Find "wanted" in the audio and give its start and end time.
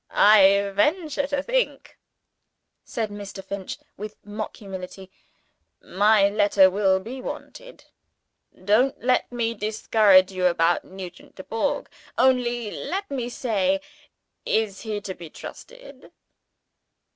7.21-7.85